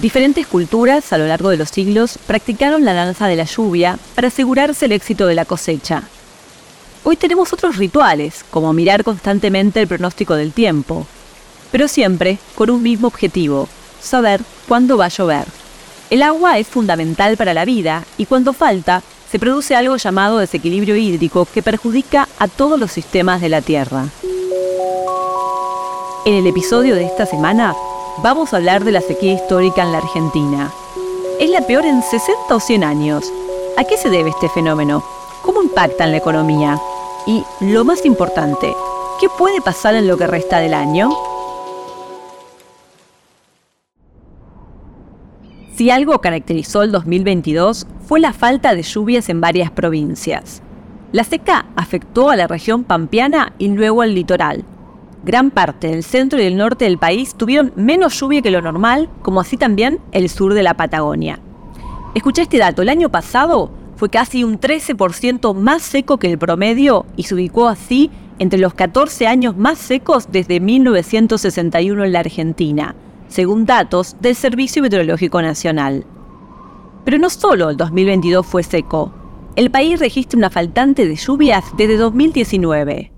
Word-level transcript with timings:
Diferentes 0.00 0.46
culturas 0.46 1.12
a 1.12 1.18
lo 1.18 1.26
largo 1.26 1.50
de 1.50 1.56
los 1.56 1.70
siglos 1.70 2.20
practicaron 2.24 2.84
la 2.84 2.94
danza 2.94 3.26
de 3.26 3.34
la 3.34 3.42
lluvia 3.42 3.98
para 4.14 4.28
asegurarse 4.28 4.84
el 4.84 4.92
éxito 4.92 5.26
de 5.26 5.34
la 5.34 5.44
cosecha. 5.44 6.04
Hoy 7.02 7.16
tenemos 7.16 7.52
otros 7.52 7.78
rituales, 7.78 8.44
como 8.48 8.72
mirar 8.72 9.02
constantemente 9.02 9.80
el 9.80 9.88
pronóstico 9.88 10.36
del 10.36 10.52
tiempo, 10.52 11.04
pero 11.72 11.88
siempre 11.88 12.38
con 12.54 12.70
un 12.70 12.80
mismo 12.80 13.08
objetivo, 13.08 13.68
saber 14.00 14.40
cuándo 14.68 14.96
va 14.96 15.06
a 15.06 15.08
llover. 15.08 15.46
El 16.10 16.22
agua 16.22 16.58
es 16.58 16.68
fundamental 16.68 17.36
para 17.36 17.52
la 17.52 17.64
vida 17.64 18.04
y 18.16 18.26
cuando 18.26 18.52
falta, 18.52 19.02
se 19.28 19.40
produce 19.40 19.74
algo 19.74 19.96
llamado 19.96 20.38
desequilibrio 20.38 20.94
hídrico 20.94 21.44
que 21.52 21.62
perjudica 21.62 22.28
a 22.38 22.46
todos 22.46 22.78
los 22.78 22.92
sistemas 22.92 23.40
de 23.40 23.48
la 23.48 23.62
Tierra. 23.62 24.06
En 26.24 26.34
el 26.34 26.46
episodio 26.46 26.94
de 26.94 27.04
esta 27.04 27.26
semana 27.26 27.74
vamos 28.22 28.52
a 28.52 28.56
hablar 28.56 28.84
de 28.84 28.92
la 28.92 29.00
sequía 29.00 29.34
histórica 29.34 29.82
en 29.82 29.92
la 29.92 29.98
Argentina. 29.98 30.72
¿Es 31.38 31.50
la 31.50 31.66
peor 31.66 31.84
en 31.84 32.02
60 32.02 32.54
o 32.54 32.60
100 32.60 32.84
años? 32.84 33.32
¿A 33.76 33.84
qué 33.84 33.96
se 33.96 34.10
debe 34.10 34.30
este 34.30 34.48
fenómeno? 34.48 35.04
¿Cómo 35.42 35.62
impacta 35.62 36.04
en 36.04 36.10
la 36.10 36.16
economía? 36.16 36.80
Y, 37.26 37.44
lo 37.60 37.84
más 37.84 38.04
importante, 38.04 38.74
¿qué 39.20 39.28
puede 39.28 39.60
pasar 39.60 39.94
en 39.94 40.08
lo 40.08 40.16
que 40.16 40.26
resta 40.26 40.58
del 40.58 40.74
año? 40.74 41.10
Si 45.76 45.90
algo 45.90 46.20
caracterizó 46.20 46.82
el 46.82 46.90
2022 46.90 47.86
fue 48.06 48.18
la 48.18 48.32
falta 48.32 48.74
de 48.74 48.82
lluvias 48.82 49.28
en 49.28 49.40
varias 49.40 49.70
provincias. 49.70 50.60
La 51.12 51.22
seca 51.22 51.66
afectó 51.76 52.30
a 52.30 52.36
la 52.36 52.48
región 52.48 52.82
pampeana 52.82 53.52
y 53.58 53.68
luego 53.68 54.02
al 54.02 54.14
litoral, 54.14 54.64
gran 55.24 55.50
parte 55.50 55.88
del 55.88 56.02
centro 56.02 56.38
y 56.38 56.44
del 56.44 56.56
norte 56.56 56.84
del 56.84 56.98
país 56.98 57.34
tuvieron 57.34 57.72
menos 57.76 58.18
lluvia 58.18 58.42
que 58.42 58.50
lo 58.50 58.62
normal, 58.62 59.08
como 59.22 59.40
así 59.40 59.56
también 59.56 59.98
el 60.12 60.28
sur 60.28 60.54
de 60.54 60.62
la 60.62 60.74
Patagonia. 60.74 61.40
Escuché 62.14 62.42
este 62.42 62.58
dato, 62.58 62.82
el 62.82 62.88
año 62.88 63.10
pasado 63.10 63.70
fue 63.96 64.08
casi 64.08 64.44
un 64.44 64.60
13% 64.60 65.54
más 65.54 65.82
seco 65.82 66.18
que 66.18 66.30
el 66.30 66.38
promedio 66.38 67.04
y 67.16 67.24
se 67.24 67.34
ubicó 67.34 67.68
así 67.68 68.10
entre 68.38 68.58
los 68.60 68.74
14 68.74 69.26
años 69.26 69.56
más 69.56 69.78
secos 69.78 70.28
desde 70.30 70.60
1961 70.60 72.04
en 72.04 72.12
la 72.12 72.20
Argentina, 72.20 72.94
según 73.28 73.66
datos 73.66 74.16
del 74.20 74.36
Servicio 74.36 74.82
Meteorológico 74.82 75.42
Nacional. 75.42 76.06
Pero 77.04 77.18
no 77.18 77.30
solo 77.30 77.70
el 77.70 77.76
2022 77.76 78.46
fue 78.46 78.62
seco, 78.62 79.12
el 79.56 79.70
país 79.70 79.98
registra 79.98 80.38
una 80.38 80.50
faltante 80.50 81.06
de 81.08 81.16
lluvias 81.16 81.64
desde 81.76 81.96
2019. 81.96 83.17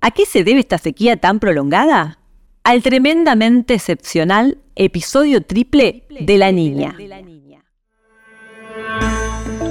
¿A 0.00 0.10
qué 0.10 0.26
se 0.26 0.44
debe 0.44 0.60
esta 0.60 0.78
sequía 0.78 1.16
tan 1.16 1.40
prolongada? 1.40 2.18
Al 2.64 2.82
tremendamente 2.82 3.74
excepcional 3.74 4.58
episodio 4.74 5.42
triple 5.42 6.04
de 6.20 6.38
la 6.38 6.52
niña. 6.52 6.96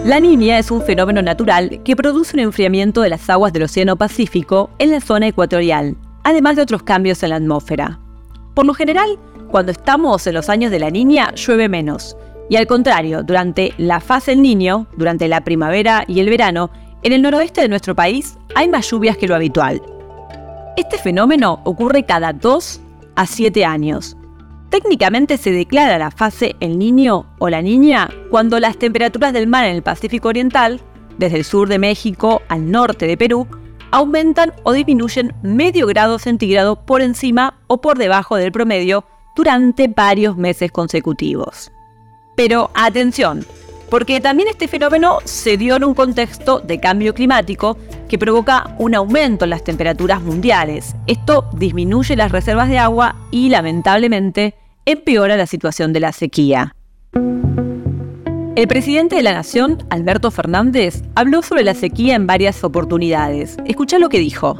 La 0.06 0.20
niña 0.20 0.60
es 0.60 0.72
un 0.72 0.82
fenómeno 0.82 1.22
natural 1.22 1.82
que 1.84 1.96
produce 1.96 2.36
un 2.36 2.42
enfriamiento 2.42 3.02
de 3.02 3.10
las 3.10 3.30
aguas 3.30 3.54
del 3.54 3.64
Océano 3.64 3.96
Pacífico 3.96 4.70
en 4.78 4.92
la 4.92 5.02
zona 5.02 5.28
ecuatorial, 5.28 5.96
además 6.24 6.56
de 6.56 6.62
otros 6.62 6.84
cambios 6.84 7.24
en 7.24 7.30
la 7.32 7.38
atmósfera. 7.38 8.00
Por 8.54 8.66
lo 8.66 8.74
general, 8.74 9.18
cuando 9.50 9.72
estamos 9.72 10.26
en 10.28 10.34
los 10.34 10.50
años 10.50 10.72
de 10.72 10.80
la 10.80 10.92
niña, 10.92 11.34
llueve 11.36 11.70
menos. 11.70 12.18
Y 12.50 12.56
al 12.58 12.68
contrario, 12.68 13.24
durante 13.24 13.74
la 13.78 14.00
fase 14.00 14.32
del 14.32 14.42
niño, 14.42 14.88
durante 14.96 15.28
la 15.28 15.44
primavera 15.44 16.04
y 16.08 16.20
el 16.20 16.30
verano, 16.30 16.70
en 17.04 17.14
el 17.14 17.22
noroeste 17.22 17.62
de 17.62 17.70
nuestro 17.70 17.96
país 17.96 18.38
hay 18.56 18.68
más 18.70 18.90
lluvias 18.90 19.18
que 19.18 19.28
lo 19.28 19.36
habitual. 19.36 19.82
Este 20.78 20.98
fenómeno 20.98 21.62
ocurre 21.64 22.04
cada 22.04 22.34
2 22.34 22.82
a 23.16 23.26
7 23.26 23.64
años. 23.64 24.18
Técnicamente 24.70 25.38
se 25.38 25.52
declara 25.52 25.98
la 25.98 26.12
fase 26.12 26.58
el 26.60 26.78
niño 26.78 27.28
o 27.40 27.48
la 27.48 27.62
niña 27.62 28.10
cuando 28.30 28.60
las 28.60 28.78
temperaturas 28.78 29.32
del 29.32 29.48
mar 29.48 29.66
en 29.66 29.76
el 29.76 29.84
Pacífico 29.84 30.28
Oriental, 30.28 30.82
desde 31.18 31.38
el 31.38 31.46
sur 31.46 31.70
de 31.70 31.80
México 31.80 32.42
al 32.50 32.70
norte 32.70 33.08
de 33.08 33.16
Perú, 33.16 33.48
aumentan 33.92 34.52
o 34.64 34.74
disminuyen 34.74 35.34
medio 35.44 35.88
grado 35.88 36.20
centígrado 36.20 36.86
por 36.86 37.02
encima 37.02 37.54
o 37.68 37.80
por 37.80 37.98
debajo 37.98 38.36
del 38.36 38.52
promedio 38.52 39.06
durante 39.34 39.88
varios 39.88 40.36
meses 40.36 40.74
consecutivos. 40.74 41.72
Pero 42.36 42.70
atención, 42.74 43.46
porque 43.96 44.20
también 44.20 44.50
este 44.50 44.68
fenómeno 44.68 45.20
se 45.24 45.56
dio 45.56 45.78
en 45.78 45.86
un 45.86 45.94
contexto 45.94 46.60
de 46.60 46.82
cambio 46.82 47.14
climático 47.14 47.78
que 48.10 48.20
provoca 48.20 48.76
un 48.78 48.94
aumento 48.94 49.46
en 49.46 49.52
las 49.52 49.64
temperaturas 49.64 50.22
mundiales. 50.22 50.98
Esto 51.08 51.48
disminuye 51.54 52.18
las 52.18 52.34
reservas 52.34 52.68
de 52.68 52.78
agua 52.78 53.16
y 53.32 53.48
lamentablemente 53.48 54.54
empeora 54.84 55.38
la 55.38 55.46
situación 55.46 55.94
de 55.94 56.02
la 56.02 56.12
sequía. 56.12 56.76
El 57.14 58.68
presidente 58.68 59.16
de 59.16 59.24
la 59.24 59.32
Nación, 59.32 59.88
Alberto 59.90 60.30
Fernández, 60.30 61.02
habló 61.16 61.42
sobre 61.42 61.64
la 61.64 61.74
sequía 61.74 62.16
en 62.16 62.28
varias 62.28 62.66
oportunidades. 62.66 63.56
Escucha 63.64 63.98
lo 63.98 64.10
que 64.10 64.20
dijo. 64.20 64.58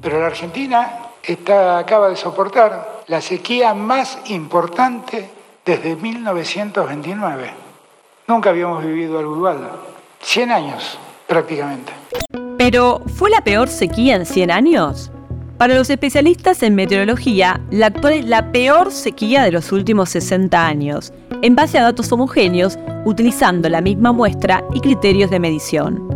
Pero 0.00 0.20
la 0.20 0.28
Argentina 0.28 0.92
está, 1.24 1.76
acaba 1.76 2.08
de 2.08 2.14
soportar 2.14 3.02
la 3.08 3.20
sequía 3.20 3.74
más 3.74 4.16
importante 4.26 5.28
desde 5.66 5.96
1929. 5.96 7.69
Nunca 8.30 8.50
habíamos 8.50 8.84
vivido 8.84 9.18
algo 9.18 9.34
igual. 9.34 9.58
100 10.20 10.52
años, 10.52 10.96
prácticamente. 11.26 11.90
Pero, 12.58 13.02
¿fue 13.16 13.28
la 13.28 13.42
peor 13.42 13.68
sequía 13.68 14.14
en 14.14 14.24
100 14.24 14.52
años? 14.52 15.10
Para 15.58 15.74
los 15.74 15.90
especialistas 15.90 16.62
en 16.62 16.76
meteorología, 16.76 17.60
la 17.72 17.86
actual 17.86 18.12
es 18.12 18.24
la 18.26 18.52
peor 18.52 18.92
sequía 18.92 19.42
de 19.42 19.50
los 19.50 19.72
últimos 19.72 20.10
60 20.10 20.64
años, 20.64 21.12
en 21.42 21.56
base 21.56 21.76
a 21.80 21.82
datos 21.82 22.12
homogéneos, 22.12 22.78
utilizando 23.04 23.68
la 23.68 23.80
misma 23.80 24.12
muestra 24.12 24.62
y 24.74 24.80
criterios 24.80 25.28
de 25.32 25.40
medición. 25.40 26.06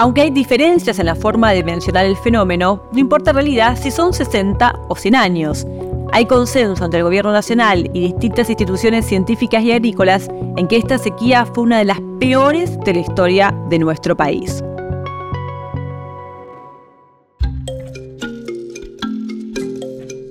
Aunque 0.00 0.22
hay 0.22 0.30
diferencias 0.30 0.98
en 0.98 1.06
la 1.06 1.14
forma 1.14 1.52
de 1.52 1.62
mencionar 1.62 2.06
el 2.06 2.16
fenómeno, 2.16 2.82
no 2.90 2.98
importa 2.98 3.30
en 3.30 3.36
realidad 3.36 3.78
si 3.80 3.92
son 3.92 4.12
60 4.12 4.74
o 4.88 4.96
100 4.96 5.14
años, 5.14 5.64
hay 6.12 6.26
consenso 6.26 6.84
entre 6.84 7.00
el 7.00 7.04
Gobierno 7.04 7.32
Nacional 7.32 7.90
y 7.92 8.00
distintas 8.00 8.48
instituciones 8.48 9.06
científicas 9.06 9.62
y 9.62 9.72
agrícolas 9.72 10.28
en 10.56 10.66
que 10.66 10.76
esta 10.76 10.98
sequía 10.98 11.46
fue 11.46 11.64
una 11.64 11.78
de 11.78 11.84
las 11.84 12.00
peores 12.18 12.78
de 12.80 12.94
la 12.94 13.00
historia 13.00 13.54
de 13.68 13.78
nuestro 13.78 14.16
país. 14.16 14.62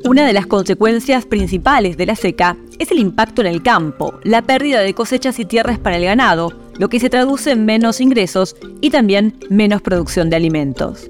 Una 0.06 0.26
de 0.26 0.34
las 0.34 0.48
consecuencias 0.48 1.26
principales 1.26 1.98
de 1.98 2.06
la 2.06 2.16
seca 2.16 2.56
es 2.80 2.92
el 2.92 3.00
impacto 3.00 3.42
en 3.42 3.48
el 3.48 3.62
campo, 3.62 4.20
la 4.24 4.42
pérdida 4.42 4.80
de 4.80 4.94
cosechas 4.94 5.38
y 5.40 5.46
tierras 5.46 5.80
para 5.80 5.98
el 5.98 6.06
ganado, 6.06 6.54
lo 6.80 6.90
que 6.90 7.00
se 7.00 7.10
traduce 7.10 7.52
en 7.52 7.66
menos 7.66 8.00
ingresos 8.00 8.56
y 8.80 8.90
también 8.90 9.38
menos 9.50 9.82
producción 9.82 10.30
de 10.30 10.38
alimentos. 10.38 11.10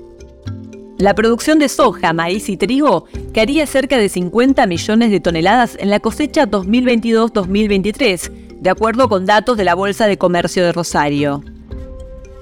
La 0.97 1.13
producción 1.13 1.59
de 1.59 1.69
soja, 1.69 2.11
maíz 2.11 2.49
y 2.49 2.57
trigo 2.57 3.05
caería 3.31 3.67
cerca 3.67 3.99
de 3.99 4.09
50 4.09 4.65
millones 4.65 5.11
de 5.11 5.19
toneladas 5.19 5.77
en 5.79 5.91
la 5.91 5.99
cosecha 5.99 6.47
2022-2023, 6.47 8.31
de 8.61 8.69
acuerdo 8.71 9.07
con 9.07 9.27
datos 9.27 9.57
de 9.57 9.63
la 9.63 9.75
Bolsa 9.75 10.07
de 10.07 10.17
Comercio 10.17 10.65
de 10.65 10.71
Rosario. 10.71 11.43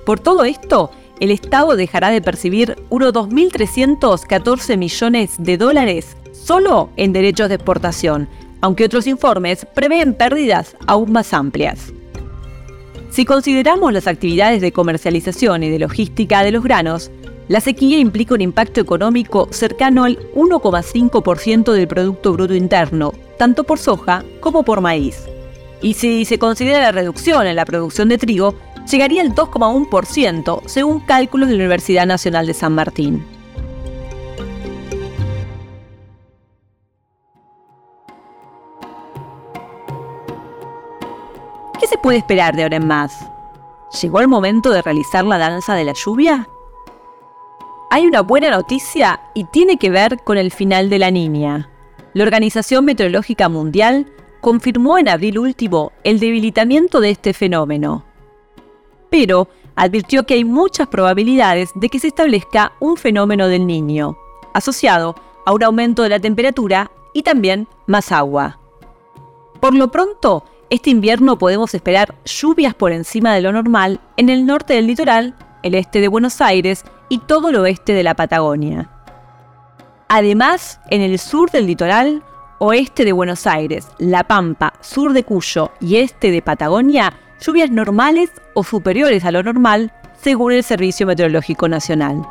Por 0.06 0.22
todo 0.22 0.46
esto, 0.46 0.90
el 1.20 1.32
Estado 1.32 1.76
dejará 1.76 2.12
de 2.12 2.22
percibir 2.22 2.78
unos 2.90 3.14
2.314 3.14 4.78
millones 4.78 5.32
de 5.38 5.58
dólares 5.58 6.16
solo 6.32 6.92
en 6.96 7.12
derechos 7.12 7.50
de 7.50 7.56
exportación, 7.56 8.30
aunque 8.62 8.86
otros 8.86 9.06
informes 9.06 9.68
prevén 9.74 10.14
pérdidas 10.14 10.78
aún 10.88 11.12
más 11.12 11.34
amplias. 11.34 11.92
Si 13.10 13.26
consideramos 13.26 13.92
las 13.92 14.08
actividades 14.08 14.62
de 14.62 14.72
comercialización 14.72 15.64
y 15.64 15.70
de 15.70 15.80
logística 15.80 16.42
de 16.44 16.52
los 16.52 16.64
granos, 16.64 17.12
la 17.48 17.62
sequía 17.62 18.00
implica 18.00 18.34
un 18.34 18.42
impacto 18.42 18.82
económico 18.82 19.48
cercano 19.52 20.04
al 20.04 20.18
1,5% 20.34 21.72
del 21.74 21.88
Producto 21.88 22.34
Bruto 22.34 22.56
Interno, 22.56 23.14
tanto 23.38 23.64
por 23.64 23.78
soja 23.78 24.24
como 24.40 24.64
por 24.64 24.82
maíz. 24.82 25.26
Y 25.82 25.94
si 25.94 26.26
se 26.26 26.40
considera 26.40 26.80
la 26.80 26.92
reducción 26.92 27.46
en 27.46 27.56
la 27.56 27.66
producción 27.66 28.10
de 28.10 28.18
trigo, 28.18 28.56
llegaría 28.90 29.22
al 29.22 29.36
2,1%, 29.36 30.62
según 30.66 31.02
cálculos 31.02 31.48
de 31.50 31.56
la 31.56 31.60
Universidad 31.60 32.08
Nacional 32.08 32.48
de 32.48 32.54
San 32.56 32.74
Martín. 32.74 33.24
¿Qué 41.80 41.86
¿Qué 41.86 41.88
se 41.88 41.98
puede 42.00 42.18
esperar 42.18 42.56
de 42.56 42.64
ahora 42.64 42.78
en 42.78 42.88
más? 42.88 43.14
¿Llegó 44.02 44.20
el 44.20 44.28
momento 44.28 44.72
de 44.72 44.82
realizar 44.82 45.24
la 45.24 45.38
danza 45.38 45.76
de 45.76 45.84
la 45.84 45.94
lluvia? 45.94 46.50
Hay 47.96 48.06
una 48.08 48.20
buena 48.20 48.52
noticia 48.52 49.22
y 49.34 49.46
tiene 49.46 49.78
que 49.78 49.90
ver 49.90 50.18
con 50.26 50.38
el 50.38 50.52
final 50.52 50.90
de 50.90 51.00
la 51.00 51.12
niña. 51.12 51.70
La 52.14 52.26
Organización 52.26 52.84
Meteorológica 52.84 53.48
Mundial 53.48 54.12
confirmó 54.42 54.98
en 54.98 55.08
abril 55.08 55.40
último 55.40 55.94
el 56.04 56.20
debilitamiento 56.20 57.00
de 57.00 57.12
este 57.12 57.34
fenómeno. 57.34 58.04
Pero 59.10 59.48
advirtió 59.78 60.26
que 60.26 60.34
hay 60.34 60.44
muchas 60.44 60.90
probabilidades 60.90 61.70
de 61.76 61.88
que 61.88 62.00
se 62.00 62.08
establezca 62.08 62.74
un 62.82 62.98
fenómeno 62.98 63.48
del 63.48 63.66
niño, 63.66 64.18
asociado 64.54 65.16
a 65.46 65.54
un 65.54 65.64
aumento 65.64 66.04
de 66.04 66.10
la 66.10 66.20
temperatura 66.20 66.92
y 67.14 67.24
también 67.24 67.66
más 67.88 68.12
agua. 68.12 68.60
Por 69.62 69.74
lo 69.74 69.90
pronto, 69.90 70.44
este 70.70 70.90
invierno 70.90 71.38
podemos 71.38 71.74
esperar 71.74 72.14
lluvias 72.26 72.74
por 72.74 72.92
encima 72.92 73.34
de 73.34 73.40
lo 73.40 73.54
normal 73.54 74.02
en 74.18 74.28
el 74.28 74.46
norte 74.46 74.74
del 74.74 74.88
litoral, 74.88 75.34
el 75.66 75.74
este 75.74 76.00
de 76.00 76.08
Buenos 76.08 76.42
Aires 76.42 76.86
y 77.10 77.18
todo 77.18 77.50
el 77.50 77.56
oeste 77.56 77.94
de 77.94 78.04
la 78.04 78.14
Patagonia. 78.14 78.88
Además, 80.08 80.80
en 80.92 81.02
el 81.02 81.18
sur 81.18 81.50
del 81.50 81.66
litoral, 81.66 82.22
oeste 82.60 83.04
de 83.04 83.12
Buenos 83.12 83.48
Aires, 83.48 83.88
La 83.98 84.24
Pampa, 84.24 84.74
sur 84.80 85.12
de 85.12 85.24
Cuyo 85.24 85.72
y 85.82 85.98
este 85.98 86.30
de 86.30 86.44
Patagonia, 86.44 87.14
lluvias 87.42 87.72
normales 87.72 88.30
o 88.54 88.64
superiores 88.64 89.26
a 89.26 89.32
lo 89.32 89.42
normal, 89.42 89.92
según 90.22 90.54
el 90.54 90.64
Servicio 90.64 91.08
Meteorológico 91.08 91.68
Nacional. 91.68 92.22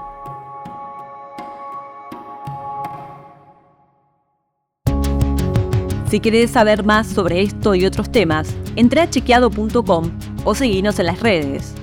Si 6.09 6.21
querés 6.21 6.53
saber 6.53 6.85
más 6.85 7.09
sobre 7.09 7.43
esto 7.43 7.75
y 7.75 7.85
otros 7.85 8.13
temas, 8.13 8.55
entra 8.77 9.03
a 9.03 9.11
chequeado.com 9.11 10.13
o 10.45 10.55
seguinos 10.55 11.01
en 11.01 11.07
las 11.07 11.19
redes. 11.19 11.75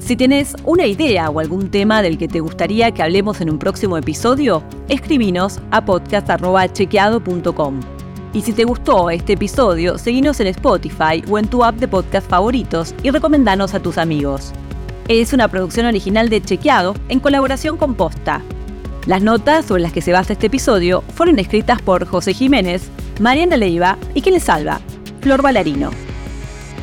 Si 0.00 0.16
tienes 0.16 0.56
una 0.64 0.86
idea 0.86 1.30
o 1.30 1.38
algún 1.38 1.70
tema 1.70 2.02
del 2.02 2.18
que 2.18 2.26
te 2.26 2.40
gustaría 2.40 2.90
que 2.90 3.02
hablemos 3.02 3.40
en 3.40 3.48
un 3.50 3.58
próximo 3.58 3.96
episodio, 3.96 4.64
escribinos 4.88 5.60
a 5.70 5.84
podcast.chequeado.com. 5.84 7.80
Y 8.32 8.42
si 8.42 8.52
te 8.52 8.64
gustó 8.64 9.10
este 9.10 9.34
episodio, 9.34 9.98
seguinos 9.98 10.40
en 10.40 10.48
Spotify 10.48 11.22
o 11.28 11.38
en 11.38 11.46
tu 11.48 11.62
app 11.62 11.76
de 11.76 11.86
podcast 11.86 12.28
favoritos 12.28 12.94
y 13.02 13.10
recomendanos 13.10 13.74
a 13.74 13.80
tus 13.80 13.98
amigos. 13.98 14.52
Es 15.06 15.32
una 15.32 15.48
producción 15.48 15.86
original 15.86 16.28
de 16.28 16.42
Chequeado 16.42 16.94
en 17.08 17.20
colaboración 17.20 17.76
con 17.76 17.94
Posta. 17.94 18.42
Las 19.06 19.22
notas 19.22 19.66
sobre 19.66 19.82
las 19.82 19.92
que 19.92 20.02
se 20.02 20.12
basa 20.12 20.32
este 20.32 20.46
episodio 20.46 21.02
fueron 21.14 21.38
escritas 21.38 21.82
por 21.82 22.06
José 22.06 22.34
Jiménez, 22.34 22.90
Mariana 23.20 23.56
Leiva 23.56 23.96
y 24.14 24.22
quien 24.22 24.34
les 24.34 24.44
salva, 24.44 24.80
Flor 25.20 25.42
Valarino. 25.42 26.09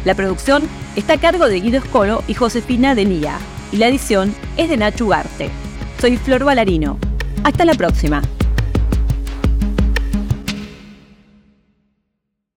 La 0.08 0.16
producción 0.16 0.64
está 0.96 1.16
a 1.16 1.18
cargo 1.18 1.50
de 1.50 1.60
Guido 1.60 1.80
Escolo 1.80 2.24
y 2.30 2.34
Josefina 2.34 2.96
Denía, 2.96 3.40
y 3.74 3.76
la 3.76 3.90
edición 3.90 4.34
es 4.56 4.70
de 4.70 4.78
Nacho 4.78 5.06
Ugarte. 5.06 5.50
Soy 6.00 6.16
Flor 6.16 6.46
Valarino. 6.46 6.98
Hasta 7.44 7.66
la 7.66 7.74
próxima. 7.74 8.22